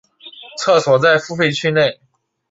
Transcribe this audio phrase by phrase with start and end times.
[0.57, 1.99] 厕所在付费区内。